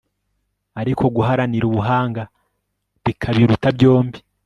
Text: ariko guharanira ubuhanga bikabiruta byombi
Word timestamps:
ariko 0.81 1.03
guharanira 1.15 1.65
ubuhanga 1.67 2.23
bikabiruta 3.03 3.67
byombi 3.77 4.19